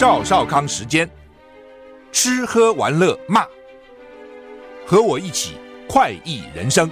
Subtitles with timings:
[0.00, 1.06] 赵少康时间，
[2.10, 3.44] 吃喝玩乐骂，
[4.86, 5.56] 和我一起
[5.86, 6.90] 快意人生。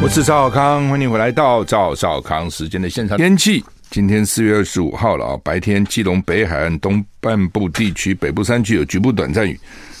[0.00, 3.18] 我是赵少康，欢迎回来到赵少康时间的现场。
[3.18, 9.58] 天气今天四月二十五号了啊，白天基隆北海岸东半部地区、北部山区有局部短暂雨，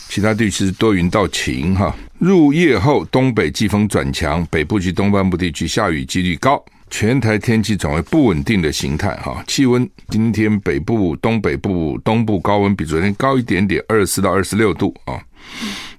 [0.08, 1.92] 其他地区是多云到晴哈。
[2.20, 6.64] 入夜后东北季风转强，北部及东半部地区下雨几率高。
[6.90, 15.20] 全台天气转为不稳定的形态，哈，气温今天北部、东北部、东部高温比昨天高一点点，二十四到二十六度啊，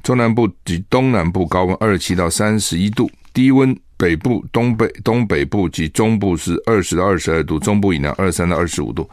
[0.02, 3.76] 中南部及东南部高温二十七到三十一度，低温。
[3.98, 9.10] 北部、东北、东北部及中部是二十到二十二度，中部以南二十三到二十五度，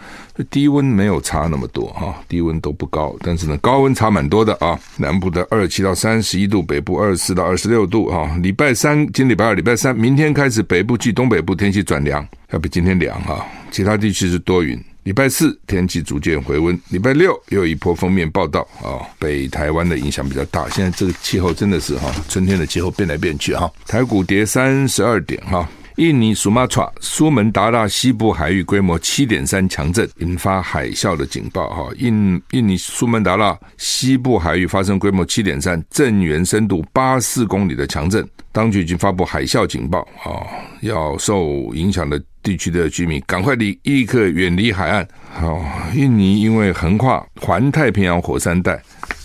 [0.51, 4.79] 低温没有差那么多哈，低温都不高，但是呢，高温差蛮多的啊。
[4.97, 8.37] 南部的二七到三十一度，北部二十四到二十六度哈。
[8.43, 13.47] 礼拜三，今礼拜二、礼拜三，明天开始，北部及东北部天气转凉，要比今天凉哈。
[13.71, 14.79] 其他地区是多云。
[15.05, 20.69] 礼拜四天气逐渐回温，礼拜六又一波封面报道啊，北台湾的影响比较大。
[20.69, 23.69] 现在这个气候真的是哈，春天的气候变来变去哈。
[23.89, 31.93] 台股跌三十二点哈，印尼苏马查苏门答腊西部海域规模七点三强震，引发海啸的警报哈。
[31.99, 40.47] 印印尼苏门答腊西部海域发生规模七点三、震源深度八四公里的强震，当局已经发布海啸警报啊，
[40.83, 42.23] 要受影响的。
[42.43, 45.07] 地区的居民赶快离，立刻远离海岸。
[45.33, 45.63] 好，
[45.95, 48.81] 印尼因为横跨环太平洋火山带，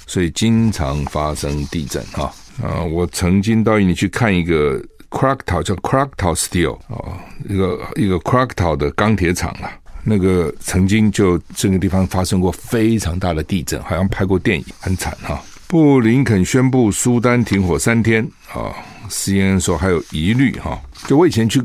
[0.05, 2.03] 所以经常发生地震。
[2.13, 9.71] 哈，啊，我曾经到印尼去看一个 Krakatau 叫 Krakatau Steel 啊，一个一个 Krakatau 的钢铁厂啊，
[10.03, 15.41] 那个曾经就这个地方发生过非常大的地震，好像拍过电影，很惨哈。
[15.67, 18.71] 布林肯宣布苏丹停火三天啊。
[19.09, 21.61] CNN 说还有疑虑哈，就我以前去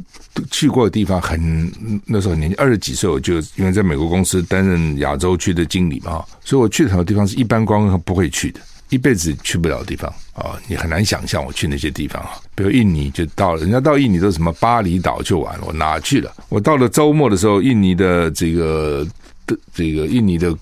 [0.50, 1.70] 去过的地方很，
[2.06, 16.32] 那时候年纪二十几岁，我就因为在美国公司担任亚洲区的经理嘛，所以我去的很多地方是一般观光不会去的，一辈子去不了的地方啊，你很难想象我去那些地方啊，比如印尼就到了，人家到印尼都什么巴厘岛就完了，我哪去了？
[16.48, 19.06] 我到了周末的时候，印尼的这个
[19.46, 20.56] 的这个印尼的。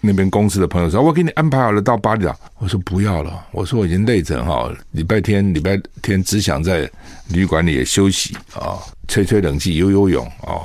[0.00, 6.88] 那边公司的朋友说：“我给你安排好了到巴厘岛。”我说：“不要了。”我说：“我已经累着哈，礼拜天礼拜天只想在
[7.28, 8.78] 旅馆里也休息啊，
[9.08, 10.62] 吹吹冷气、游游泳啊，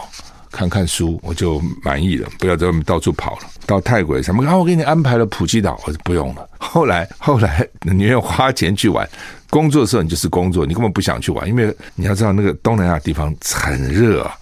[0.52, 2.30] 看看书，我就满意了。
[2.38, 3.48] 不要在外面到处跑了。
[3.66, 4.46] 到泰国什么？
[4.46, 5.80] 啊，我给你安排了普吉岛。
[5.86, 6.48] 我说不用了。
[6.60, 9.08] 后来后来，你愿意花钱去玩，
[9.50, 14.36] 工作的时候你就是工作，你根本不想去玩，因为你要知道那个东南亚地方很热啊，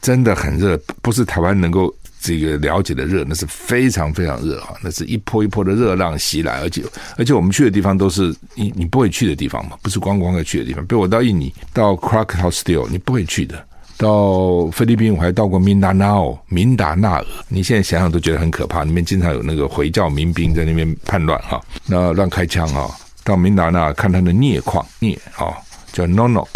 [0.00, 6.82] 真的很热，不是台湾能够。”这个了解的热，那是非常非常热哈，那是一波一波的热浪袭来，而且
[7.16, 10.84] 而且我们去的地方都是你你不会去的地方嘛，不是观光客去的地方。
[10.86, 13.56] 比如我到印尼，到 Krakatau Steel，你不会去的；
[13.96, 22.88] 到菲律宾，我还到过明达纳尔，明达纳尔，你现在想想都觉得很可怕，里面经常有那个回教民兵在那边叛乱哈，那乱开枪啊。
[23.24, 25.52] 到明达纳尔看他的镍矿，镍啊
[25.92, 26.48] 叫 Nonok。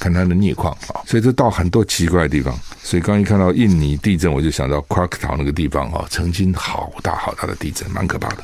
[0.00, 2.52] 看它的镍矿啊，所以这到很多奇怪的地方。
[2.82, 8.38] 所以刚一看到印尼地震，我就想到 Krakatau 那个地方啊，曾经好大好大的地震，蛮可怕的。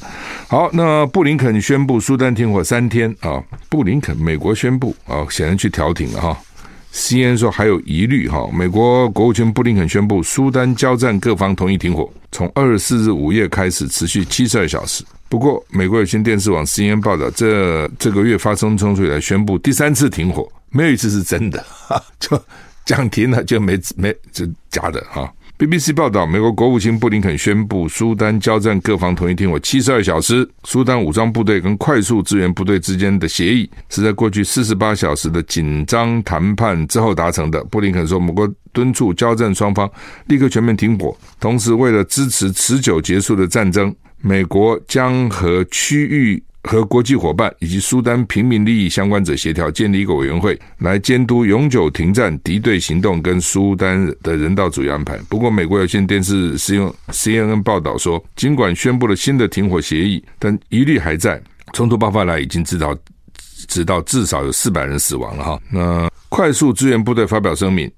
[0.47, 6.39] 好，那布林肯宣布苏丹停火三天啊，布林肯美国宣布啊，显然去调停了哈。
[6.93, 15.05] CNN 说还有疑虑哈，美国国务卿布林肯宣布苏丹交战各方同意停火，从二十四日午夜开始持续七十二小时。
[15.29, 20.49] 不过，美国有线电视网 CNN 报道，这这个月发生冲突以来，宣布第三次停火。
[20.77, 21.65] 没有一次是真的，
[22.21, 22.39] 就
[22.85, 25.33] 讲停了就没没就假的哈。
[25.59, 30.47] BBC 报道，美国国务卿布林肯宣布，苏丹交战各方同意停火七十二小时。
[30.65, 37.65] 苏丹武装部队跟快速支援部队之间的协议是在过去四十八小时的紧张谈判之后达成的。
[37.65, 39.91] 布林肯说，美国敦促交战双方
[40.27, 46.45] 立刻全面停火，同时为了支持持久结束的战争，美国将和区域。
[46.67, 55.17] 和国际伙伴以及苏丹平民利益相关者协调，建立一个委员会来监督永久停战、敌对行动跟苏丹的人道主义安排。
[55.29, 61.41] 不过，美国有线电视使用 CNN 报道说，尽管宣布了新的停火协议，但疑虑还在。
[61.73, 62.97] 冲突爆发来已经知道，
[63.69, 65.61] 直到至少有四百人死亡了哈。
[65.71, 67.91] 那快速支援部队发表声明，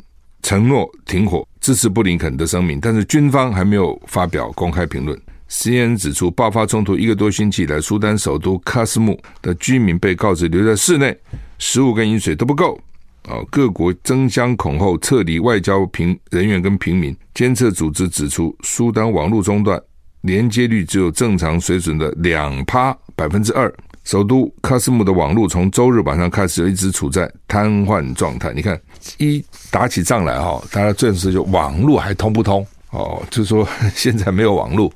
[0.42, 5.18] 承诺停火，支持布林肯的声明，但是军方还没有发表公开评论。
[5.50, 11.16] CNN 指出，爆发冲突一个多星期以来，苏丹首都喀斯木的居民被告知留在室内，
[11.58, 12.78] 食物跟饮水都不够。
[13.22, 17.14] 啊，各国争相恐后撤离外交平人员跟平民。
[17.34, 19.78] 监测组织指出，苏丹网络中断，
[20.22, 23.72] 连接率只有正常水准的两趴百分之二。
[24.04, 28.50] 首都喀什木的网络从周日晚上开始一直处在瘫痪状态。
[28.54, 28.80] 你看，
[29.18, 32.66] 一打起仗来哈，大家这时就网络还通不通？
[32.90, 34.90] 哦，就说现在没有网络，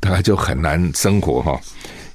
[0.00, 1.60] 大概就很难生活哈。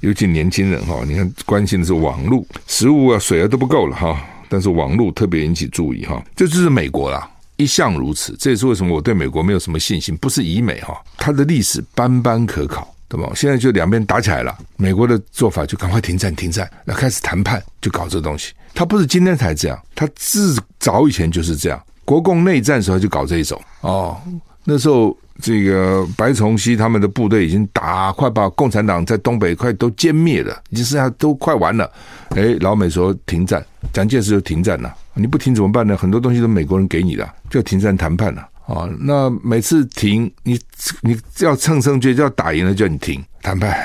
[0.01, 4.19] 尤其年轻人哈，你看关心的是网络，食物啊、水啊都不够了哈。
[4.49, 8.35] 但是网络特别引起注意哈，这就是美国啦，一向如此。
[8.39, 13.31] 这也是为什么我对美国没有什么信心，不是以美哈，它的历史斑斑可考，对吧？
[13.35, 18.53] 现在就两边打起来了，美国的做法就赶快停战，停战，那开始谈判，就搞这东西。
[18.73, 21.79] 他不是今天才这样，他自早以前就是这样。
[22.03, 24.19] 国共内战时候就搞这一种哦，
[24.63, 25.15] 那时候。
[25.41, 31.89] 这个白崇禧他们的部队已经打快把共产党在东北快都歼灭了，已经剩下都快完了。
[32.29, 34.93] 哎，老美说停战，蒋介石就停战了。
[35.13, 35.97] 你不停怎么办呢？
[35.97, 38.87] 很多东西都美国人给你的，就停战谈判了啊。
[38.99, 40.57] 那每次停，你
[41.01, 43.77] 你要乘胜追击，要打赢了叫你停谈判，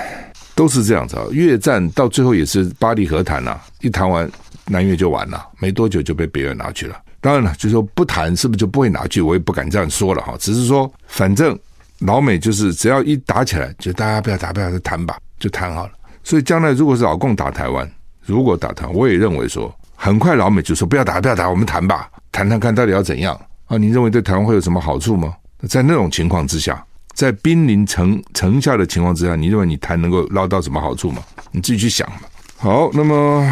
[0.55, 1.25] 都是这样子啊。
[1.33, 4.31] 越战到最后也是巴黎和谈呐，一谈完
[4.67, 6.97] 南越就完了，没多久就被别人拿去了。
[7.27, 9.21] 当然了，就是说不谈，是不是就不会拿去？
[9.21, 10.37] 我也不敢这样说了哈。
[10.39, 11.59] 只是说，反正
[11.99, 15.93] 老美就是只要一打起来，就大家不要打，不要就谈吧，就谈好了。
[16.23, 17.91] 所以将来如果是老共打台湾，
[18.25, 23.35] 如果打台湾，我也认为说，很快老美就说不要打，不要打，我们谈吧，谈谈看到底要怎样
[23.67, 23.77] 啊？
[23.77, 25.35] 你认为对台湾会有什么好处吗？
[25.69, 26.81] 在那种情况之下，
[27.13, 31.25] 在兵临城城下的情况之下，你认为你谈能够捞到什么好处吗？
[31.51, 32.23] 你自己去想吧。
[32.57, 33.43] 好，那么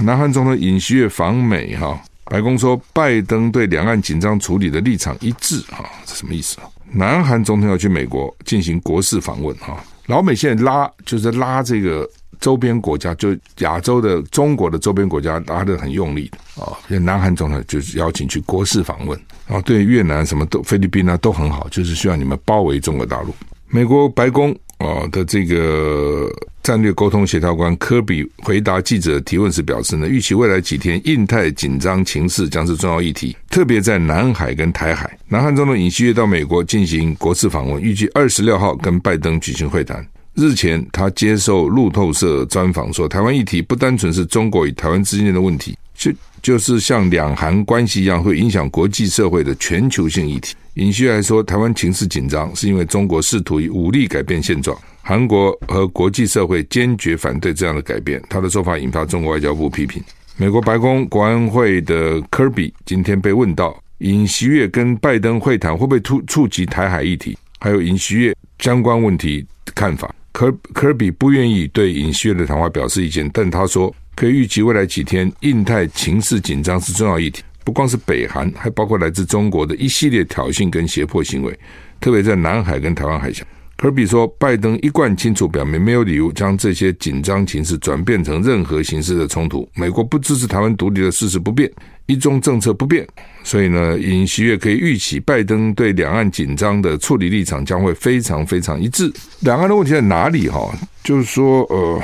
[0.00, 1.96] 南韩总统尹锡悦访美哈。
[2.24, 6.68] 白宫说，拜登对两岸紧张处理的立场一致，哈，这什么意思啊？
[6.90, 12.08] 南韩总统要去美国进行国事访问，哈，老美现在拉就是拉这个
[12.40, 16.72] 周边国家，就亚洲的中国的周边国家拉得很用力啊。
[16.88, 23.34] 现南韩总统就是邀请去国事访问，然后对越南什么都菲律宾啊都很好，就是需要你们包围中国大陆。
[23.68, 24.56] 美国白宫。
[24.78, 26.28] 啊的这个
[26.62, 35.18] 战略沟通协调官科比回答记者提问时表示呢，预期未来几天印太紧张情势将是重要议题，特别在南海跟台海。
[35.26, 40.06] 南韩总统尹锡悦到美国进行国事访问，预计二十六号跟拜登举行会谈。
[40.34, 50.54] 日前他接受路透社专访说，台湾议题不单纯是中国与台湾之间的问题，就就是像两韩关系一样，会影响国际社会的全球性议题。
[50.74, 58.22] 尹锡悦还说，台湾情势紧张是因为中国试图以武力改变现状，韩国和国际社会坚决反对这样的改变。
[58.30, 60.02] 他的说法引发中国外交部批评。
[60.38, 70.14] 美国白宫国安会的科比今天被问到，尹锡悦跟拜登会谈会不会触触及台海议题，还有尹锡悦相关问题看法。
[70.32, 77.42] 科科比不愿意对尹锡悦的谈话表示意见，但他说可以预期未来几天印太情势紧张是重要议题。
[77.64, 81.58] 不光是北韩，还包括来自中国的一系列挑衅跟胁迫行为，
[82.00, 83.44] 特别在南海跟台湾海峡。
[83.76, 89.68] 科比说，拜登一贯清楚表明，没有理由将这些紧张情势转变成任何形式的冲突。
[89.74, 91.68] 美国不支持台湾独立的事实不变，
[92.06, 93.04] 一中政策不变。
[93.42, 99.12] 所以呢，尹锡悦可以预期，拜登对两岸紧张的处理立场将会非常非常一致。
[99.40, 100.48] 两岸的问题在哪里？
[100.48, 100.72] 哈，
[101.02, 102.00] 就是说，呃，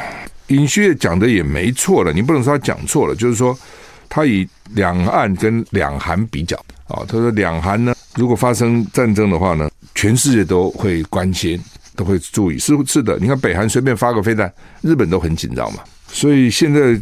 [0.49, 3.57] 尹锡悦讲的也没错了，你不能说他讲错了，就是说。
[4.09, 6.57] 他以两岸跟两韩比较
[6.87, 11.61] 啊，他说两韩呢，如果发生战争的话呢，全世界都会关心，
[11.95, 12.59] 都会注意。
[12.59, 15.81] 是是的，你看北韩随便发个飞弹，日本都很紧张嘛。
[16.11, 16.99] 所以现在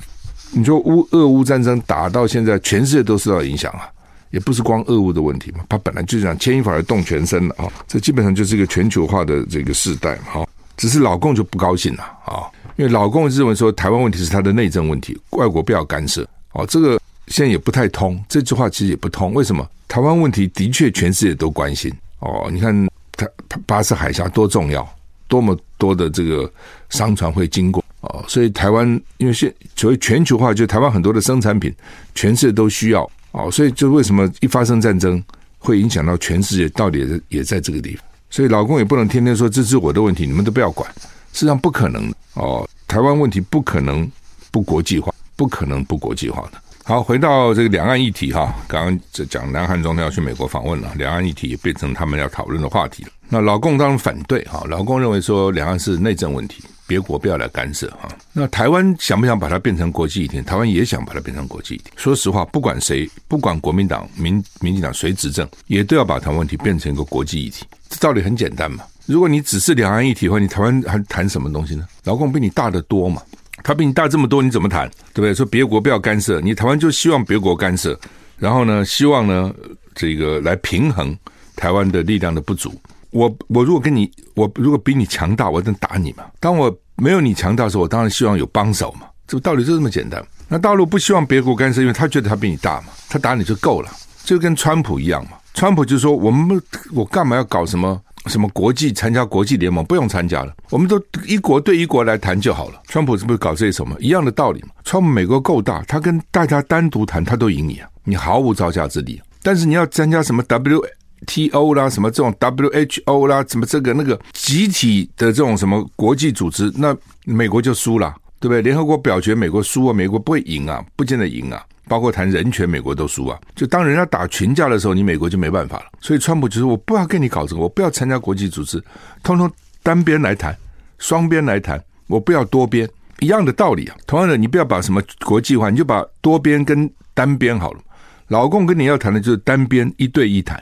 [0.51, 3.89] 你说乌俄乌战争打到现在，全世界都受到影响啊，
[4.31, 5.61] 也不是光俄乌的问题嘛。
[5.69, 10.47] 他本来就这样牵一发而动全身了啊，这基本上就是一个全球化的这个时代嘛。
[10.77, 12.45] 只是老共就不高兴了啊，
[12.77, 16.27] 因为老共认为说台湾问题是他的内政问题，外国不要干涉。
[16.57, 16.99] 哦，这个
[17.29, 19.35] 现在也不太通，这句话其实也不通。
[19.35, 19.69] 为什么？
[19.89, 21.93] 台湾问题的确全世界都关心。
[22.21, 23.29] 哦，你看，它
[23.67, 24.89] 巴士海峡多重要，
[25.29, 26.51] 多么多的这个
[26.89, 27.85] 商船会经过。
[28.01, 31.73] 哦，所以台湾因为现所谓全球化，就台湾很多的生产品，
[32.15, 33.09] 全世界都需要。
[33.33, 35.23] 哦，所以就为什么一发生战争，
[35.59, 38.05] 会影响到全世界，到底也在这个地方。
[38.31, 40.91] 所以老公也不能天天说这是我的问题，你们都不要管，
[41.35, 42.11] 实际上不可能。
[42.33, 44.11] 哦，台湾问题不可能
[44.51, 45.13] 不国际化。
[45.37, 46.63] 不可能不国际化的。
[46.83, 53.11] 好，回到这个两岸议题哈，刚刚讲南韩总统要去美国访问了，两岸议题也变成他们要讨论的话题了。
[53.29, 58.09] 那老共当然反对哈，老共认为说两岸是内政问题，别国不要来干涉哈。
[58.33, 60.41] 那台湾想不想把它变成国际议题？
[60.43, 61.91] 台湾也想把它变成国际议题。
[61.97, 67.65] 说实话，不管谁，不管国民党、民民进党谁执政，也都要把台湾问题变成一个国际议题。
[67.89, 68.85] 这道理很简单嘛。
[69.07, 71.85] 如果你只是两岸议题的话，你台湾还谈什么东西呢？
[72.05, 73.21] 老共比你大得多嘛。
[73.63, 74.89] 他比你大这么多，你怎么谈？
[75.13, 75.35] 对不对？
[75.35, 77.99] 说别国不要干涉，你台湾就希望别国干涉，
[78.39, 79.53] 然后呢，希望呢，
[79.95, 81.17] 这个来平衡
[81.57, 82.73] 台湾的力量的不足。
[83.11, 86.25] 我我如果跟你，我如果比你强大，我能打你嘛？
[86.39, 90.23] 当我没有你强大的时候，我当然希望有帮手嘛，这道理就这么简单。
[90.49, 93.91] 那大陆不希望别国干涉，因为他觉得他比你大嘛，他打你就够了，
[94.25, 95.31] 就跟川普一样嘛。
[95.55, 96.61] 川普就说：“我们
[96.93, 99.85] 我干嘛要搞什么什么国际参加国际联盟？
[99.85, 104.69] 不用参加了，我们都一国对一国来谈就好了。”川普是不是搞这些什么一样的道理嘛？
[104.85, 109.21] 川普美国够大，他跟大家单独谈，他都赢你啊，你毫无招架之力。
[109.43, 118.63] 但是你要参加什么 WTO 啦，什么这种 WHO 啦，什么这个那个集体的这种什么国际组织，那美国就输了，对不对？
[118.63, 121.65] 联合国表决美国输啊，美国不会赢啊，不见得赢啊。
[121.89, 123.39] 包括谈人权，美国都输啊！
[123.55, 125.85] 就当人家打群架的时候，你美国就没办法了。
[126.01, 128.83] 所以川普就说：“我不要跟你搞这个，我不要参加国际组织，
[129.23, 129.49] 通通
[129.85, 130.53] 单边来谈，
[130.99, 132.91] 双边来谈，我不要多边。
[133.21, 133.97] 一样的道理啊。
[134.05, 137.81] 同样的，你不要把什么国际化，你就把多边跟单边好了。
[138.27, 140.61] 老共跟你要谈的就是单边一对一谈，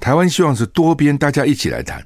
[0.00, 2.04] 台湾希望是多边，大家一起来谈，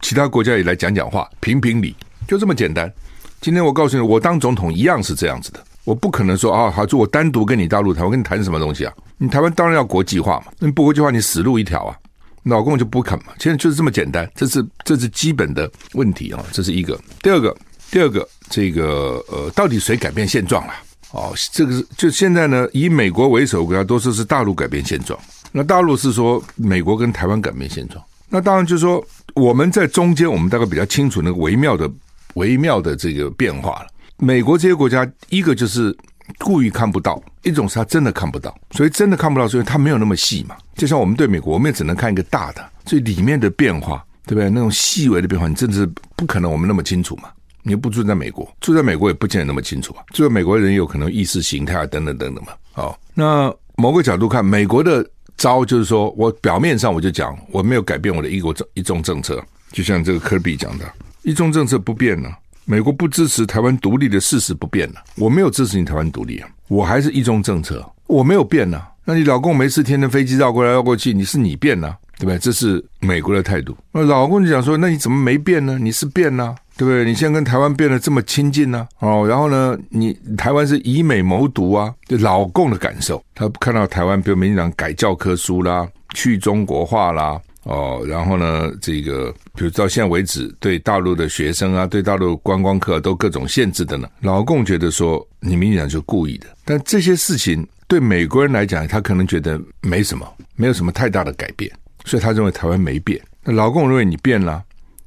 [0.00, 1.94] 其他国家也来讲讲话，评评理，
[2.26, 2.92] 就这么简单。
[3.40, 8.92] 今天我告诉你，我当总统一样是这样子的。”我不可能说啊，好，就我单独跟你大陆谈，我跟你谈什么东西啊？
[9.18, 11.96] 你台湾当然要国际化嘛，你不国际化，你死路一条啊！
[12.42, 17.00] 老共就不肯嘛，现在就是这么简单，这是这是基本的问题啊，这是一个。
[17.22, 17.56] 第二个，
[17.88, 20.72] 第二个，这个呃，到底谁改变现状了？
[21.12, 25.16] 哦，这个是就现在呢，以美国为首的国家都说是大陆改变现状，
[25.52, 29.00] 那大陆是说美国跟台湾改变现状，那当然就是说
[29.34, 31.88] 我们在中间，我们大概比较清楚那个微妙的
[32.36, 33.88] 微妙的这个变化了。
[34.18, 35.94] 美国这些国家，一个就是
[36.38, 38.56] 故意看不到，一种是他真的看不到。
[38.70, 40.56] 所以真的看不到，所以他没有那么细嘛。
[40.74, 44.48] 就像我们对美国，我们也只能看一个大的，所以里面的变化，对不对？
[44.48, 47.28] 那种细微的变化，你真的是不可能我们那么清楚嘛。
[47.62, 50.04] 你又不住在美国，住在美国也不见得那么清楚啊。
[50.12, 52.52] 住在美国人有可能意识形态啊，等等等等嘛。
[52.74, 55.04] 哦，那某个角度看，美国的
[55.36, 60.84] 招就是说我表面上我就讲我没有改变我的一国政一中政策，就像这个科比讲的，
[61.26, 62.30] 一中政策不变了。
[62.64, 68.80] 美国不支持台湾独立的事实不变了，我没有支持你台湾独立啊，我还是一中政策，我没有变呢。
[69.04, 72.38] 那你老共没事天天飞机绕过来绕过去，你是你变了，对不对？
[72.38, 73.76] 这是美国的态度。
[73.90, 75.76] 那老共就讲说，那你怎么没变呢？
[75.80, 77.04] 你是变了，对不对？
[77.04, 78.86] 你现在跟台湾变得这么亲近呢？
[79.00, 87.40] 哦，然后呢，你台湾是以美谋独啊，就老共的感受，他看到台湾，比如民进党改教科书啦，去中国化啦。
[87.66, 94.08] 哦，然后呢，这个比如到现在为止，对大陆的学生啊，对大陆观光客都各种限制的呢。
[94.20, 101.68] 老共觉得说，你明显是故意的，但这些事情对美国人来讲，他可能觉得没什么，没有什么太大的改变，
[102.04, 103.20] 所以他认为台湾没变。
[103.42, 104.62] 那老共认为你变了，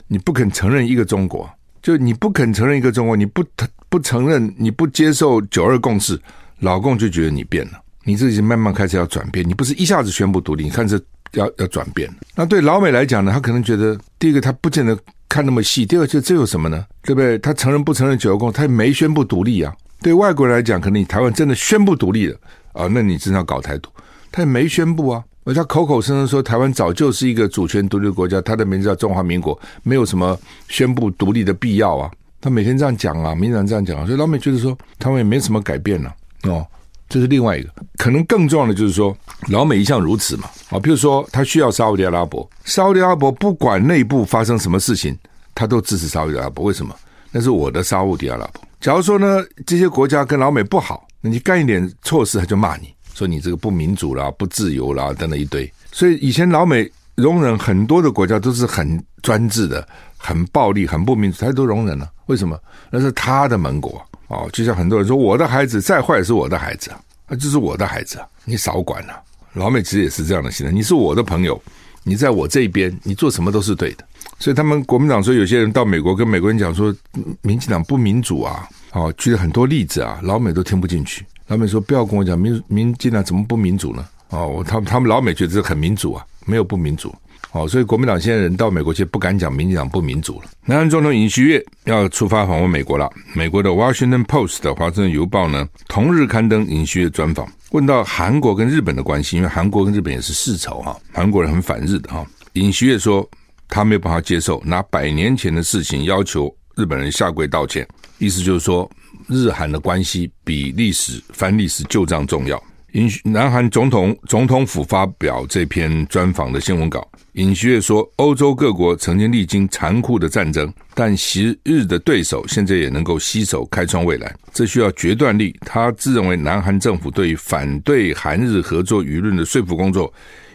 [0.09, 1.49] 你不肯承认一个中国，
[1.81, 3.41] 就你不肯承认一个中国，你不
[3.87, 6.19] 不承认，你不接受九二共识，
[6.59, 11.01] 老共就觉得你变了，你自己慢慢开始要转变，你不是一下子宣布独立，你看这。
[11.33, 13.31] 要要转变，那对老美来讲呢？
[13.31, 16.86] 他可能觉得，第一个他不见得看那么细，第二就这有什么呢？
[17.03, 17.38] 对不对？
[17.39, 19.74] 他承认不承认九二共识，他也没宣布独立啊。
[20.01, 22.38] 对外国人来讲，可能你台湾真的宣布独立了
[22.74, 23.89] 啊，那你真的要搞台独，
[24.31, 25.24] 他也没宣布啊。
[25.45, 32.12] 而他口口声声说台湾早就是一个主权独立的国家，他的名字叫中华民国，没有什么宣布独立的必要啊。
[32.41, 36.65] 他每天这样讲啊，民进党这样讲啊，所以老美觉得说台湾也没什么改变了哦。
[37.09, 40.47] 这是另外一个，可能更重要的就是说，老美一向如此嘛。
[40.69, 45.17] 啊，比如说他需要沙乌地阿拉伯，沙乌地阿拉伯不管内部发生什么事情，
[45.55, 46.63] 他都支持沙乌地阿拉伯。
[46.65, 46.95] 为什么？
[47.31, 48.61] 那是我的沙乌地阿拉伯。
[48.79, 55.71] 假如说呢，这些国家跟老美不好，那你干一点错事，他就骂你说你这个不民主啦、不自由啦等等一堆。
[55.91, 59.85] 所以以前老美容忍很多的国家都是很专制的、
[60.15, 62.07] 很暴力、很不民主，他都容忍了。
[62.27, 62.57] 为什么？
[62.91, 63.99] 那是他的盟国。
[64.29, 69.21] 哦，就像很多人说，我的孩子再坏也是我的孩子啊，那就是我的孩子，你少管了。
[69.53, 71.59] 老美其实也是这样的心态，你是我的朋友，
[72.03, 74.05] 你在我这边，你做什么都是对的。
[74.38, 76.95] 所以他们国民党说，有些人到美国跟美国人讲说，
[77.41, 81.25] 民进党不民主啊，哦，举了很多例子啊，老美都听不进去。
[81.48, 84.07] 老美说，不要跟我讲民民进党怎么不民主呢？
[84.29, 87.13] 哦，他们他们老美觉得这很民主啊，没有不民主。
[87.51, 90.49] 哦，所以国民党现在人到美国去不敢讲民进党不民主了。
[90.65, 93.09] 南韩总统尹锡悦要出发访问美国了。
[93.33, 102.23] 美国的《Washington Post》的华盛顿邮报呢，同日刊登尹锡悦专访，问到韩国跟日本的关系，因为韩国跟日本也是世仇哈，韩国人很反日的哈。
[102.53, 103.27] 尹锡悦说，
[103.67, 107.87] 他没有办法接受拿百年前的事情要求日本人下跪道歉，
[108.19, 108.87] 意思就是说，
[109.27, 112.61] 日韩的关系比历史翻历史旧账重要。
[112.93, 117.08] 尹南韩总统总统府发表这篇专访的新闻稿。
[117.34, 124.36] 尹锡悦说：“欧洲各国曾经历经残酷的战争，但昔日的对手现在也能够携手开创未来。
[124.51, 125.55] 这需要决断力。
[125.62, 130.12] 他自认为南韩政府对于反对韩日合作舆论的说服工作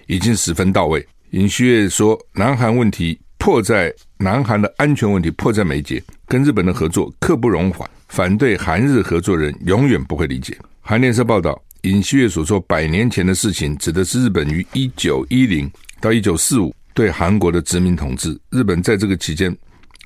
[0.09, 10.59] 已经十分到位。”尹锡悦说：“南韩问题迫在南韩的安全问题迫在眉睫，跟日本的合作刻不容缓，反对韩日合作人永远不会理解。
[10.81, 18.38] 韩联社报道，尹锡悦所说百年前的事情，指的是日本于一九一零到一九四五对韩国的殖民统治。
[18.49, 19.55] 日本在这个期间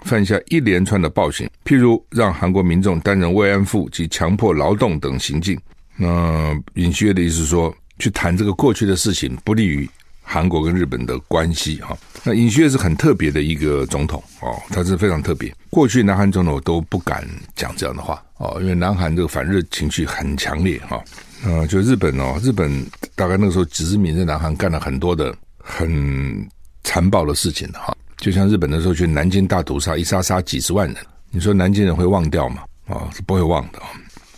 [0.04, 5.56] 犯下一连串的暴行，譬如让韩国民众担任慰安妇及强迫劳动等行径。
[5.96, 9.88] 那尹锡悦的意思是说，去谈这个过去的事情，不利于。
[10.30, 15.50] 韩国跟日本的关系哈，那尹锡悦是很特别的一个总统哦，他是非常特别。
[15.70, 21.02] 过去南韩总统都不敢讲这样的话哦，因为南韩这个反日情绪很强烈哈。
[21.44, 26.48] 嗯，就日本哦，日本大概那个时候殖民在南韩干了很多的很
[26.82, 30.96] 残暴的事情哈，就像日本的时候去南京大屠杀，一杀杀几十万人，
[31.30, 32.62] 你说南京人会忘掉吗？
[32.88, 33.78] 啊，是不会忘的。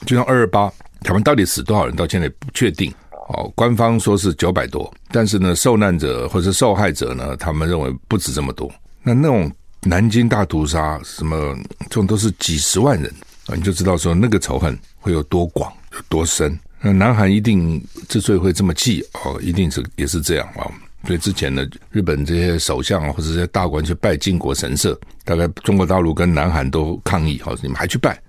[0.06, 2.92] 就像二二八，他们到底死多少人，到现在不确定。
[3.28, 8.68] 哦，官方说是九百多，但是呢，受难者或者受害者呢，他们认为不止这么多。
[9.02, 9.50] 那那种
[9.82, 13.08] 南京大屠杀，什么这种都是几十万人
[13.46, 16.58] 啊，你就知道说那个仇恨会有多广、有多深。
[16.80, 20.66] 那南韩一定之所以会这么气哦，一定是也是这样啊。
[21.06, 28.20] 所以之前呢，日本这些首相或者这些大官去拜靖国神社，大概中国大陆跟南韩都抗议，好，你们还去拜，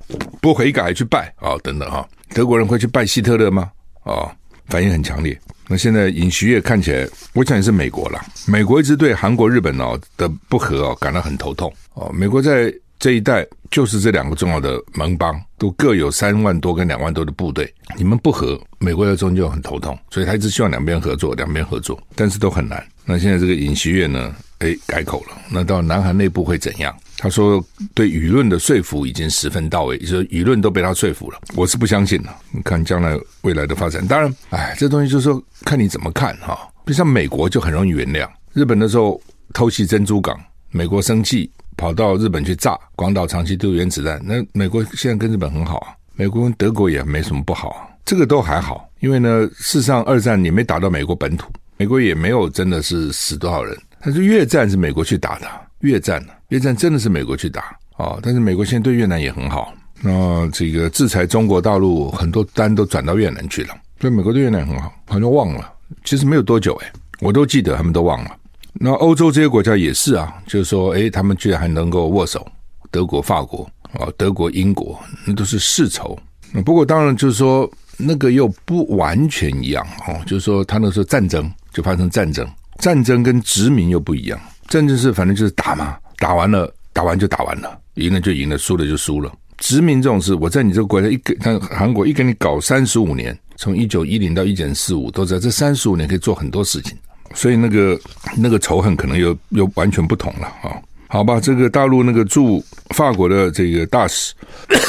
[0.41, 2.07] 不悔改还去拜啊，等等哈。
[2.33, 3.69] 德国人会去拜希特勒吗？
[4.03, 4.31] 啊？
[4.67, 5.37] 反应很强烈。
[5.67, 8.21] 那现在尹锡悦看起来，我想也是美国了。
[8.47, 12.09] 美国一直对韩国、日本哦的不和哦感到很头痛哦。
[12.13, 17.73] 美国在这一带就是这两个重要的盟邦，都各有三万多跟两万多的部队。
[17.97, 22.85] 你们不和，美国在中间就很头痛，所以他一直希望两边合作，两边合作，但是都很难。
[23.03, 25.35] 那现在这个尹锡悦呢，哎，改口了。
[25.49, 26.95] 那到南韩内部会怎样？
[27.17, 27.63] 他说
[27.95, 31.39] ：“对舆论的说服已经十分到位，就是舆论都被他说服了。
[31.55, 32.29] 我是不相信的。
[32.51, 36.55] 你看将来未来的发展，当然，哎，这东西就是说看你怎么看哈。
[36.85, 39.19] 比如像美国就很容易原谅，日本的时候
[39.53, 40.39] 偷袭珍珠港，
[40.69, 44.21] 美国生气跑到日本去炸广岛，长崎丢原子弹。
[44.23, 48.89] 那美国现在跟日本很好，美国跟德国也没什么不好，这个都还好。
[48.99, 53.77] 因为呢，事实上二战也没打到美国本土，美国也没有真的是死多少人。
[53.99, 55.47] 但是越战是美国去打的，
[55.79, 59.73] 越战呢。”越战真的是美国去打啊，但是美国现在对越南也很好。
[60.01, 64.91] 那这个制裁中国大陆很多单都转到越南去了，所以美国对越南很好。
[65.07, 65.71] 好像忘了，
[66.03, 68.31] 其实没有多久诶，我都记得他们都忘了。
[68.73, 72.45] 那欧洲这些国家也是啊，就是说，诶，他们居然还能够握手，
[72.89, 76.17] 德国、法国啊，德国、英国那都是世仇。
[76.65, 82.47] 不过当然就是说，那个又不完全一样哦，就是说他那时候战争就发生战争，
[82.79, 85.97] 战争跟殖民又不一样，战争是反正就是打嘛。
[86.17, 89.31] 打完了，打完就打完了，赢了就赢了，输了就输了。
[89.57, 96.95] 殖民这种事，我在你这个国家一个，像韩国一给你搞三十五年，从一九一零到一九四五，都在这三十五年可以做很多事情，
[97.33, 97.99] 所以那个
[98.37, 100.75] 那个仇恨可能又又完全不同了啊。
[101.07, 102.63] 好吧，这个大陆那个驻
[102.95, 104.33] 法国的这个大使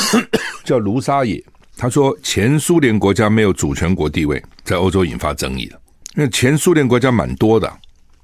[0.65, 1.43] 叫卢沙野，
[1.77, 5.79] 他说前苏联国家没有主权国地位，在欧洲引发争议了，
[6.17, 7.73] 因为前苏联国家蛮多的。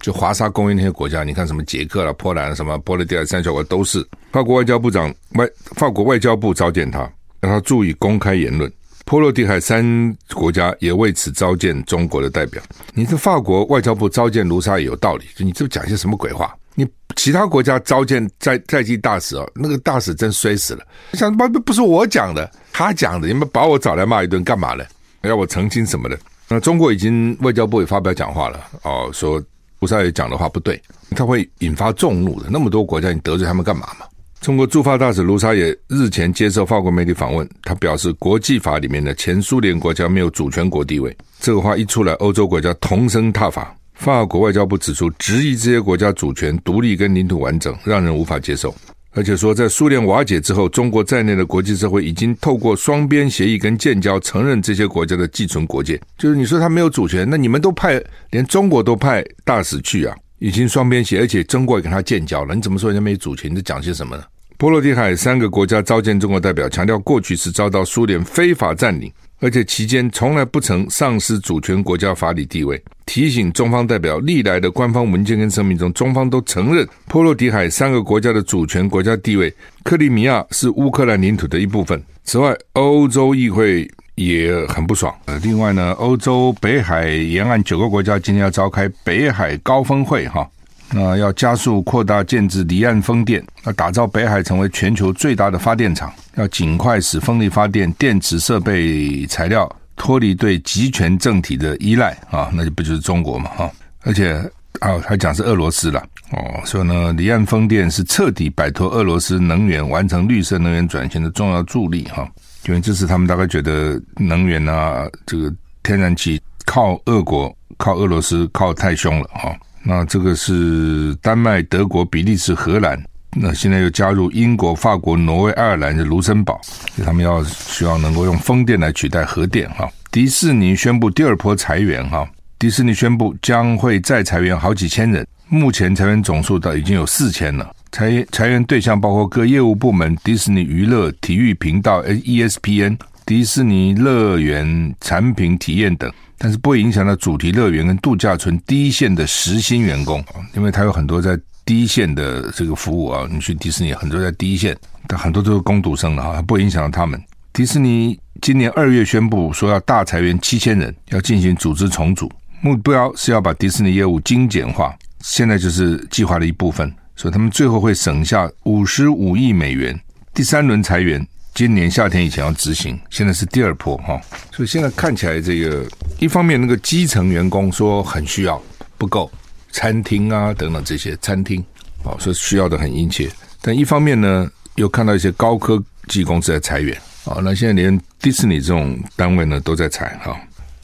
[0.00, 4.06] 就华沙公约那些国家，你看什么捷克了、波兰什么波罗的海三小国都是。
[4.30, 7.00] 法国外交部长外法国外交部召见他，
[7.40, 8.72] 让他注意公开言论。
[9.08, 12.62] 波罗的海三国家也为此召见中国的代表。
[12.92, 16.54] 你这法国外交部召见卢沙也有道理，就你这讲些什么鬼话？
[16.74, 20.86] 你其他国家召见在在籍大使哦，那个大使真衰死了。
[21.14, 24.84] 想不不是我讲的，他讲的，你们把我找来骂一顿干嘛呢？
[25.22, 26.18] 要我澄清什么的？
[26.46, 29.42] 那中国已经外交部也发表讲话了哦，说。
[29.80, 32.48] 卢沙也讲的话不对，他会引发众怒的。
[32.50, 34.04] 那么多国家，你得罪他们干嘛嘛？
[34.40, 41.14] 中国驻法大使卢沙野日前接受法国媒体访问，他表示，国际法里面的前苏联国家没有主权国地位。
[41.40, 43.74] 这个话一出来，欧洲国家同声挞伐。
[43.94, 48.72] 法国外交部指出，质疑这些国家主权、独立跟领土完整，让人无法接受。
[49.12, 56.00] 而且说，在苏联瓦解之后，中国在内的国际社会已经透过双边协议跟建交，承认这些国家的既存国界。
[56.16, 63.50] 就是你说他没有主权，那你们都派，连中国都派大使去啊，已经双边协，而且中国也跟他建交了，你怎么说人家没主权？
[63.50, 64.24] 你在讲些什么呢？
[64.56, 69.12] 波罗的海三个国家召见中国代表，强调过去是遭到苏联非法占领。
[69.40, 82.02] 而且期间从来不曾丧失主权国家法理地位，提醒中方代表，历来的官方文件跟声明中，中方都承认波罗的海三个国家的主权国家地位，克里米亚是乌克兰领土的一部分。
[82.24, 83.88] 此外，欧洲议会
[84.18, 85.14] 也很不爽。
[85.26, 90.46] 呃，另外呢，欧洲北海沿岸九个国家今天要召开北海高峰会，哈。
[90.90, 103.70] 那要加速扩大建制离岸风电，要打造北海成为全球最大的发电厂，要尽快使风力发电电池设备材料脱离对集权政体的依赖啊，那就不就是中国嘛哈？
[104.00, 104.32] 而且
[104.80, 112.26] 啊，还讲是俄罗斯了哦，所以呢，离岸风电是彻底摆脱俄罗斯能源、完成绿色能源转型的重要助力哈，
[112.66, 119.56] 因为这是他们大概觉得能源啊，这个天然气靠俄国、靠俄罗斯靠太凶了哈。
[119.82, 123.02] 那这个是丹麦、德国、比利时、荷兰，
[123.36, 126.60] 那现在又加入英国、法国、挪威、爱尔兰的卢森堡，
[127.04, 129.88] 他们要希望能够用风电来取代核电哈。
[130.10, 132.28] 迪士尼宣布第二波裁员哈。
[132.58, 137.72] 迪士尼宣布将会再裁员好几千人，目前裁员总数到已经有四千了。
[137.92, 150.24] 裁裁员对象包括各业务部门、迪士尼娱乐、体育频道、ESPN、迪士尼乐园产品体验等，但是不会影响到主题乐园跟度假村第一线的实薪员工，
[150.54, 153.28] 因为他有很多在第一线的这个服务啊。
[153.30, 157.20] 你去迪士尼，很多在第一线，但很多都是工读生的哈，不影响到他们。
[157.52, 162.30] 迪士尼今年二月宣布说要大裁员七千人，要进行组织重组。
[162.60, 169.98] 目标是要把迪士尼业务精简化，现在就是计划的一部分，所以他们最后会省下五十五亿美元。
[170.32, 174.20] 第三轮裁员今年夏天以前要执行，现在是第二波哈，
[174.52, 175.84] 所以现在看起来这个
[176.20, 178.62] 一方面那个基层员工说很需要
[178.96, 179.28] 不够，
[179.72, 181.60] 餐厅啊等等这些餐厅
[182.04, 183.28] 哦说需要的很殷切，
[183.60, 190.36] 但一方面呢又看到一些高科技公司在裁员啊，那现在连迪士尼这种单位呢都在裁哈。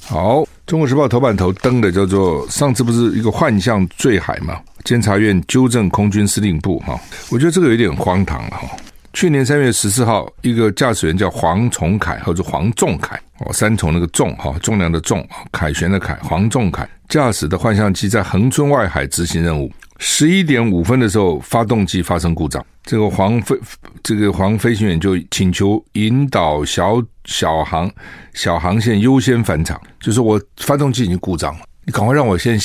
[0.07, 4.61] 好，《中国时报》头版头登的叫做“上次不是一个幻象坠海吗？
[4.85, 8.69] 监察院纠正空军司令部哈，我觉得这个有点荒唐了哈。
[9.15, 19.73] 去年三月十四号，一个驾驶员叫黄崇凯或者黄仲凯哦，三重那个重哈，重量的重，凯旋的凯，黄仲凯驾驶的幻象机在恒春外海执行任务。
[19.99, 22.65] 十一点五分的时候，发动机发生故障。
[22.83, 23.57] 这个黄飞，
[24.03, 27.89] 这个黄飞行员就请求引导小小航
[28.35, 32.59] 小航线优先返场，就是我发动机已经故障了，你赶快让我先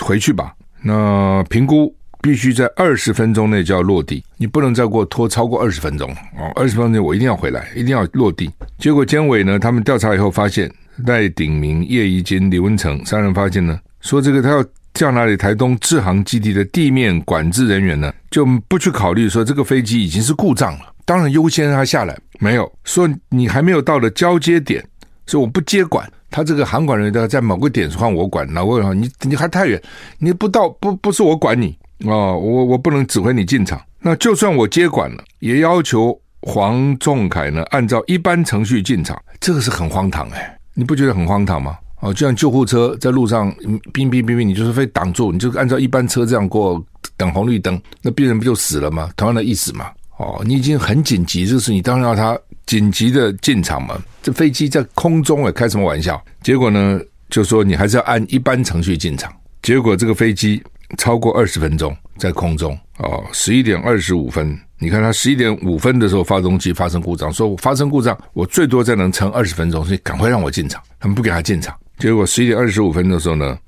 [0.00, 0.54] 回去吧。
[0.82, 6.50] 那评估必须在二十分钟内就要落地，你不能再给我拖超过二十分钟哦。
[6.54, 8.50] 二十分钟我一定要回来，一定要落地。
[8.78, 10.70] 结果监委呢，他们调查以后发现，
[11.06, 14.64] 赖鼎明、叶宜津、李文成三人发现呢，说这个他要。
[14.92, 15.36] 叫哪里？
[15.36, 22.18] 台东智航基地的地面管制人员呢，就不去考虑说这个飞机已经是故障了，当然优先让他下来。
[22.40, 24.84] 没有说你还没有到了交接点，
[25.26, 26.10] 所以我不接管。
[26.30, 29.80] 他这个航管人员在某个点换我管，那我你你还太远，
[30.18, 33.80] 你不到不不是我管你哦，我我不能指挥你进场。
[34.00, 41.76] 那就算我接管了，也要求黄仲凯呢按照一般程序进场，这个是很荒唐哎，你不觉得很荒唐吗？
[42.00, 43.54] 哦，就像救护车在路上，
[43.92, 46.82] 冰冰冰冰，你就是非挡住，你就按照一般车这样过，
[47.18, 49.10] 等红绿灯，那病人不就死了吗？
[49.16, 49.90] 同样的意思嘛。
[50.16, 52.38] 哦，你已经很紧急，就是你当然要他
[52.70, 54.00] 紧急的进场嘛。
[54.22, 56.22] 这飞机在空中哎，开什么玩笑？
[56.40, 59.32] 结果呢，就说你还是要按一般程序进场。
[59.60, 60.62] 结果这个飞机
[60.96, 64.56] 超过二十分钟在空中，哦，十一点二十五分。
[64.78, 70.80] 你看，他十一点五分的时候，发动机发生故障，说我发生故障，我最多再能撑二十分钟，所以赶快让我进场。
[71.00, 73.58] 他们不给他进场，结果十一点二十五分的时候呢，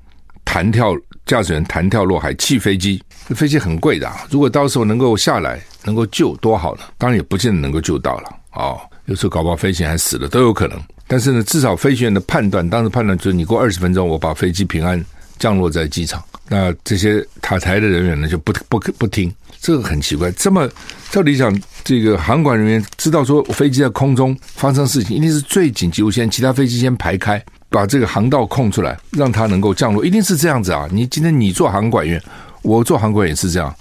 [0.45, 6.83] 弹跳驾驶员弹跳落海弃飞机，这飞机很贵的啊，如果到时候能够下来，能够救多好呢？
[6.97, 10.81] 当然也不见得能够救到了哦，有时候搞不好飞行员还死了都有可能。
[11.07, 15.03] 但是呢，至少飞行员的判断，当时判断就是你过二十分钟，我把飞机平安
[15.39, 16.23] 降落在机场。
[16.49, 19.33] 那这些塔台的人员呢，就不不不听。
[19.61, 20.69] 这个很奇怪，这么
[21.11, 30.89] 照理讲，这个航管人员知道说飞机在空中发生事情，一定是最紧急优先，其他飞机先排开，把这个航道空出来，让它能够降落，一定是这样子啊！
[30.91, 32.21] 你今天你做航管员，
[32.63, 33.73] 我做航管员也是这样，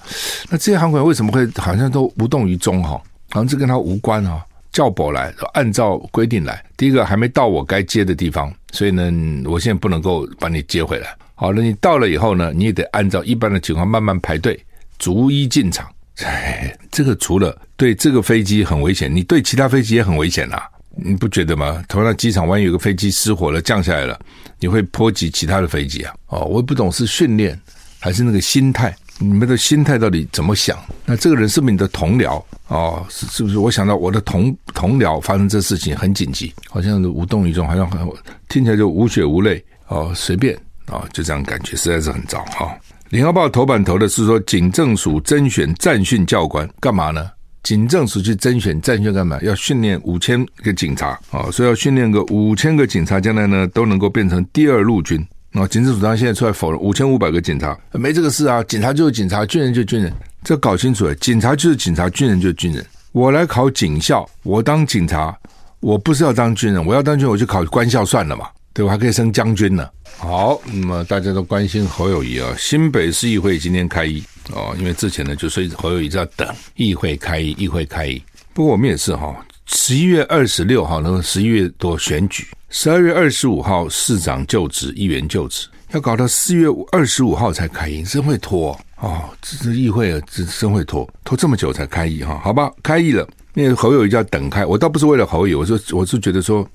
[0.50, 2.90] 那这些航管员为什么会好像都无动于衷哈？
[3.32, 4.40] 好像这跟他无关啊？
[4.72, 6.64] 叫补来，按照规定来。
[6.78, 9.12] 第一个还没到我该接的地方，所以呢，
[9.46, 11.16] 我现在不能够把你接回来。
[11.36, 14.60] 好了，你到了以后呢，你也得按照一般的情况慢慢排队。
[15.00, 15.90] 逐一进场，
[16.24, 20.62] 哎，这个除了对这个飞机很危险，你对其他飞机也很危险啊，
[20.96, 21.84] 你不觉得吗？
[21.90, 24.20] 同样机场万一有个飞机失火了降下来了，
[24.60, 26.14] 你会波及其他的飞机啊。
[26.28, 27.60] 哦，我也不懂是训练
[27.98, 30.78] 还是那个心态，你们的心态到底怎么想？
[31.06, 32.44] 那这个人是不是你的同僚？
[32.68, 33.60] 哦，是是不是？
[33.60, 38.08] 我想到我的同同僚发生这事情很紧急，好像是无动于衷，好像很
[38.50, 40.58] 听起来就无血无泪哦，随便
[40.88, 42.66] 哦，就这样感觉实在是很糟哈。
[42.66, 42.72] 哦
[43.10, 47.30] 联合报头版头的是说，警政署甄选战训教官干嘛呢？
[47.62, 49.38] 警政署去甄选战训干嘛？
[49.42, 55.22] 要训练五千个警察啊，所以要训练个五千个警察，将来呢都能够变成第二陆军
[55.54, 55.68] 啊。
[55.68, 62.86] 警政署长现在出来否认五千五百个警察没这个事啊，警察就是警察，军人就军人，这搞清楚了，警察就是警察，军人就是军人。
[63.12, 65.38] 我来考警校，我当警察，
[65.80, 68.48] 我不是要当军人，我要当军人，我就考官校算了嘛。
[68.74, 68.92] 对吧？
[68.92, 69.90] 还可以升将军呢。
[70.18, 78.24] 好，那么大家都关心侯友谊啊，新北市议会今天开议哦，因为之前呢就所以侯友谊在等议会开议，议会开议。
[78.54, 79.36] 不过我们也是哈，
[79.66, 89.30] 十一月二十六号那个十一月多选举，十二月二十五号市长就职，议员就职，要搞到四月二十五号才开议，真会拖哦。
[89.42, 92.40] 这这议会啊，这真会拖，拖这么久才开议哈？
[92.42, 96.68] 好吧，开议了，因为侯友宜就要等开，我倒不是为了侯友宜，我说我是觉得说。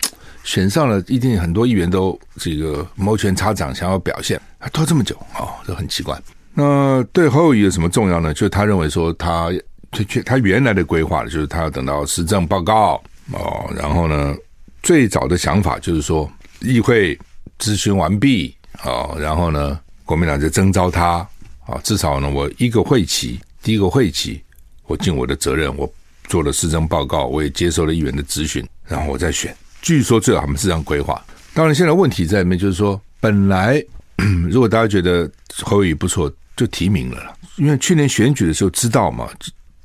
[0.45, 6.17] 选上了，一定很多议员都这个摩拳擦掌，想要表现，还拖这么久啊，这、很奇怪。
[6.55, 8.33] 那对侯友宜有什么重要呢？
[8.33, 9.51] 就他认为说他，
[9.91, 14.37] 他他他原来的规划就是他要等到施政报告哦，然后呢，
[14.87, 17.19] 最早的想法就是说议会
[17.59, 21.27] 咨询完毕哦，然后呢，国民党就征召他
[21.65, 24.41] 啊、至少呢，我一个会期，第一个会期，
[24.85, 25.93] 我尽我的责任，我
[26.29, 29.53] 做了施政报告，我也接受了议员的咨询，然后我再选。
[29.83, 31.21] 据说最好他们是这样规划，
[31.53, 33.83] 当然现在问题在里面，就是说本来
[34.49, 35.29] 如果大家觉得
[35.65, 39.29] 侯友不错，就提名了，因为去年选举的时候知道嘛，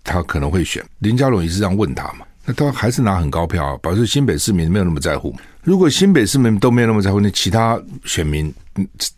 [0.04, 5.36] 他可能会选，林佳龙也是这样问他嘛，那他还是拿很高票，啊表示新北市民没有那么在乎。
[5.64, 8.54] 如果新北市民都没有那么在乎，那其他选民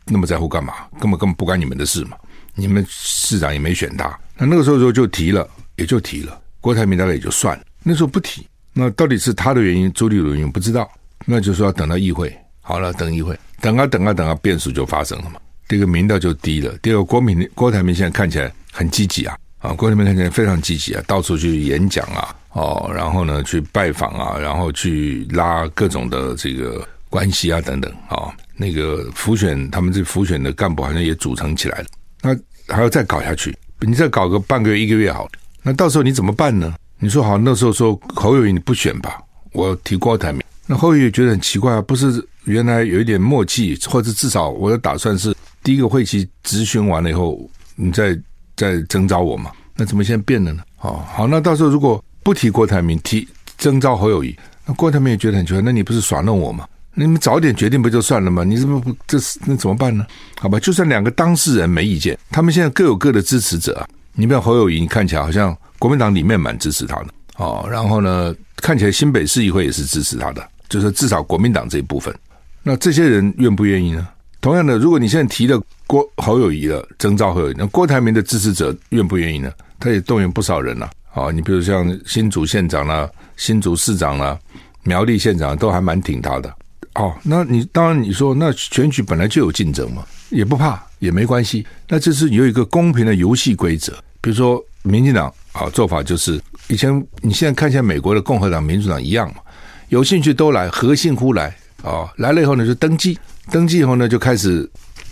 [0.05, 0.73] 那么在乎干嘛？
[0.99, 2.17] 根本根本不关你们的事嘛，
[2.55, 8.45] 你们市长也没选他，那那个时候就就提了，也就提了，郭台铭大概也就算了，那时候不提。
[8.73, 10.89] 那到底是他的原因，朱立伦原因不知道，
[11.25, 15.39] 那就说要等到议会好了，等议会，等啊等啊等啊，变数就发生了嘛。
[15.67, 16.75] 这个民调就低了。
[16.81, 31.85] 第二个，郭民郭台铭现在看起来很积极啊，啊，郭台铭看起来非常积极啊，到处去演讲啊，哦，然后呢去拜访啊，然后去拉各种的这个关系啊等等啊，那个辅选他们这辅选的干部好像也组成起来了，
[32.21, 35.27] 那还要再搞下去，你再搞个半个月一个月好，
[35.61, 36.73] 那到时候你怎么办呢？
[36.99, 39.19] 你说好，那时候说侯友宜你不选吧，
[39.51, 40.41] 我提郭台铭。
[40.65, 48.17] 那侯友宜觉得很奇怪啊，不是原来有一点默契，或者至少我的打算是第一个会期执询完了以后，你再
[48.55, 49.51] 再征召我嘛？
[49.75, 50.63] 那怎么现在变了呢？
[50.79, 56.67] 哦，好，那到时候如果不提郭台铭，提征召侯友宜，那郭台铭也觉得很奇怪，那你不是耍弄我吗？
[56.95, 58.43] 你们早点决定不就算了吗？
[58.43, 60.05] 你怎么不这是那怎么办呢？
[60.39, 63.87] 好吧，就算两个当事人没意见，他们现在各有各的支持者啊。
[64.15, 65.55] 你比如侯友谊，你看起来好像。
[65.79, 72.15] 国民党里面蛮支持他的哦，然后呢，看起来新北市议会也是支持他的，就是至少国民党这一部分。
[72.61, 74.07] 那这些人愿不愿意呢？
[74.39, 79.51] 同样的，如果你现在提了郭侯友谊了，征召侯友谊，那郭台铭的支持者愿不愿意呢？
[79.77, 84.37] 他也动员不少人呐、哦，你比如像新竹县长啦、新竹市长啦、
[84.83, 86.53] 苗栗县长都还蛮挺他的。
[86.95, 91.65] 哦，那你当然你说那选举本来就有竞争嘛，也不怕也没关系。
[91.87, 95.33] 那这是有一个公平的游戏规则，比如说民进党。
[95.53, 99.41] 啊，做法就是以前你现在看一下美国的共和党、民主党一样嘛，
[99.89, 102.11] 有兴趣都来，何幸乎来啊！
[102.17, 103.19] 来了以后呢，就登记，
[103.51, 104.67] 登记以后呢，就开始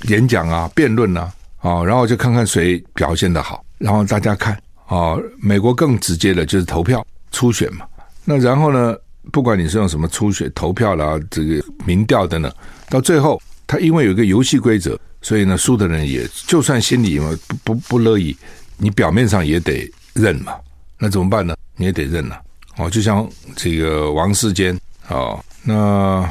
[0.08, 4.60] 演讲啊、辩论啊，啊，然后就看看谁表现得好，然后大家看
[4.96, 5.18] 啊。
[5.40, 7.86] 美国更直接的就是投票初选嘛。
[8.26, 8.96] 那然后呢，
[9.32, 12.54] 不管你是用什么初选投票啦，这个民调等等，
[12.90, 18.36] 到最后他因为有一个游戏规则，所以呢，输的人也就算心里嘛不不不乐意，
[18.78, 19.92] 你表面上也得。
[20.14, 20.56] 认嘛，
[21.00, 21.56] 那怎么办呢？
[21.78, 22.36] 你也得认呐。
[22.76, 23.26] 哦，就像
[23.56, 24.78] 这个王世坚
[25.08, 26.30] 哦，那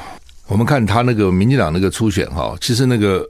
[0.48, 3.26] 我们看他那个民进党那个初选哈，其实那个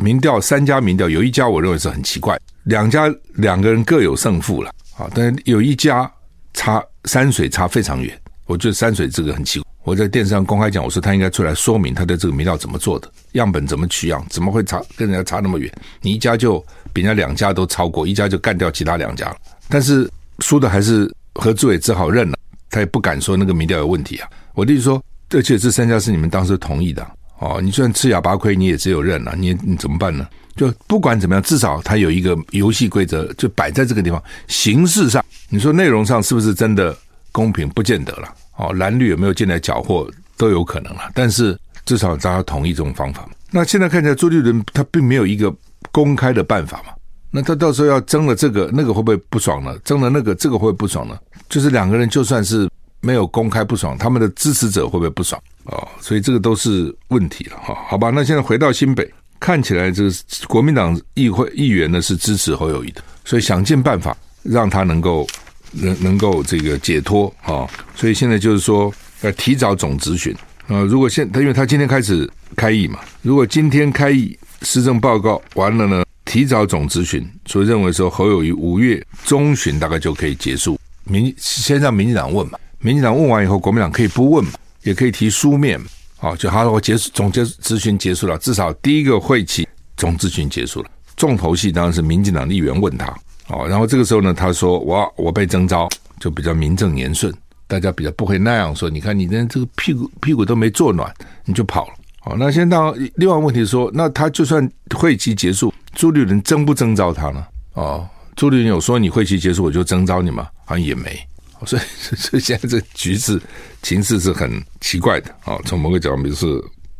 [0.00, 6.10] 民调三家民调，有一家我认为是很奇怪，两家两个人各有胜负了啊，但是有一家
[6.54, 9.70] 差山水差非常远，我觉得山水这个很奇怪。
[9.82, 15.72] 我在电视上公开讲，我说他应该出来说明他的这个民调怎么做的，样本怎么取样，怎么会差跟人家差那么远？
[16.00, 19.36] 你一家就比人家两家都超过，一家就干掉其他两家了。
[19.68, 20.08] 但是
[20.40, 22.36] 输的还是何志伟，只好认了。
[22.70, 24.28] 他也不敢说那个民调有问题啊。
[24.54, 27.06] 我的意思说，而且这三家是你们当时同意的
[27.40, 27.60] 哦。
[27.60, 29.34] 你就算吃哑巴亏，你也只有认了。
[29.36, 30.26] 你你怎么办呢？
[30.56, 34.22] 就不管怎么样，至少他有一个游戏规则，就摆在这个地方。
[34.46, 36.96] 形式上，你说内容上是不是真的
[37.32, 37.68] 公平？
[37.70, 38.32] 不见得了。
[38.56, 41.10] 哦，蓝绿有没有进来搅和都有可能了。
[41.14, 43.28] 但是至少大家同意这种方法。
[43.50, 45.54] 那现在看起来，朱立伦他并没有一个
[45.90, 46.92] 公开的办法嘛。
[47.30, 49.78] 那他到时候要争了这个那个会不会不爽呢？
[49.84, 51.16] 争了那个这个会不会不爽呢？
[51.48, 52.68] 就是两个人就算是
[53.00, 55.40] 没有公开不爽，他们的支持者会不会不爽？
[55.64, 57.74] 哦，所以这个都是问题了哈。
[57.88, 59.08] 好吧，那现在回到新北，
[59.38, 60.10] 看起来这个
[60.48, 65.26] 国民党议会议员呢是支持侯友谊的，所以想尽办法让他能够
[65.72, 67.68] 能能够这个解脱啊。
[67.94, 70.34] 所以现在就是说要提早总质询
[70.66, 70.80] 啊。
[70.82, 76.04] 如果现他因为他今天开始开议嘛，如果今天开议施政报告完了呢？
[76.26, 80.78] 提早总质询，所以认为说侯友谊五月中旬大概就可以结束。
[81.02, 84.44] 民先让民进党问嘛，民进党问完以后，国民党可以不问，
[84.84, 85.78] 也可以提书面
[86.20, 90.88] 哦，就好了，我结束总结咨询结束了，至少第一个会期总咨询结束了。
[91.14, 93.14] 重头戏当然是民进党议员问他
[93.48, 95.86] 哦，然后这个时候呢，他说我我被征召，
[96.18, 97.30] 就比较名正言顺，
[97.66, 98.88] 大家比较不会那样说。
[98.88, 101.12] 你看你连这个屁股屁股都没坐暖，
[101.44, 101.92] 你就跑了。
[102.24, 102.78] 哦，那现在
[103.16, 107.44] 另外问题是说，那他就算会期结束，朱立伦征不征召他呢？
[107.74, 110.48] 哦，朱立伦有说你会期结束我就征召你吗？
[110.64, 111.18] 好像也没。
[111.66, 111.82] 所以，
[112.16, 113.40] 所以现在这个局势
[113.82, 115.58] 情势是很奇怪的啊！
[115.64, 116.46] 从某个角度是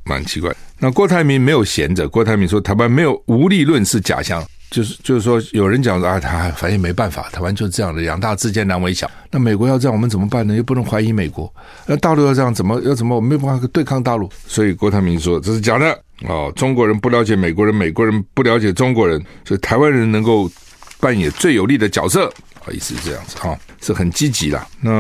[0.04, 0.54] 蛮奇怪。
[0.78, 9.10] 那郭台铭没有闲着，郭台铭说台湾没有无利论是假象，就是就是说有人讲说啊，他反正没办法，台湾就是这样的，两大之间难为小。
[9.30, 10.54] 那美国要这样，我们怎么办呢？
[10.54, 11.52] 又不能怀疑美国。
[11.86, 13.16] 那大陆要这样，怎么要怎么？
[13.16, 14.30] 我没有办法对抗大陆。
[14.46, 20.50] 所以郭台铭说这是假的哦，中国人不了解美国人，美国人不了解中国人，所以台湾人能够
[21.00, 22.32] 扮演最有利的角色。
[22.60, 24.68] 啊，意思是这样子哈，是很积极啦。
[24.82, 24.90] 那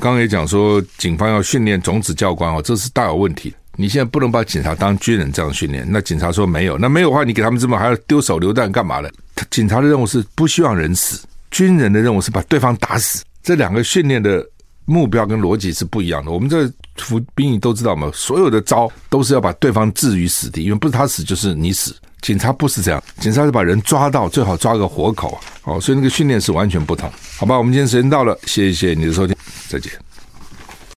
[0.00, 3.54] 刚刚也讲说，警方要训练种子教官哦，这是大有问题。
[3.76, 5.86] 你现在不能把警察当军人这样训练。
[5.86, 9.10] 那警察说没有，那没有的话，你给他们这么还要丢手榴弹干嘛呢？
[9.50, 13.22] 警察的任务是不希望人死，军人的任务是把对方打死。
[13.42, 14.42] 这两个训练的
[14.86, 16.30] 目标跟逻辑是不一样的。
[16.30, 21.94] 我们这服兵役都知道嘛，所有的招都是要把对方置于死地，因为不是他死就是你死。
[22.24, 25.76] 警察不是这样，警察是把人抓到，最好抓个活口啊！
[25.76, 27.58] 哦，所以那个训练是完全不同，好吧？
[27.58, 29.36] 我们今天时间到了，谢谢你的收听，
[29.68, 29.92] 再见。